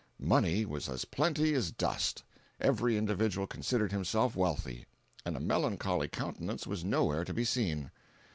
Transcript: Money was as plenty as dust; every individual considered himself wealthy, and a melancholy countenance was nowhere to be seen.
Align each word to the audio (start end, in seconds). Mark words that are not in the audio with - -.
Money 0.17 0.65
was 0.65 0.89
as 0.89 1.05
plenty 1.05 1.53
as 1.53 1.69
dust; 1.69 2.23
every 2.59 2.97
individual 2.97 3.45
considered 3.45 3.91
himself 3.91 4.35
wealthy, 4.35 4.87
and 5.25 5.37
a 5.37 5.39
melancholy 5.39 6.07
countenance 6.07 6.65
was 6.65 6.83
nowhere 6.83 7.23
to 7.23 7.35
be 7.35 7.45
seen. 7.45 7.91